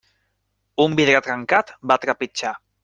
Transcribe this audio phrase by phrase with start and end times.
[0.87, 2.59] Un vidre trencat, va trepitjar.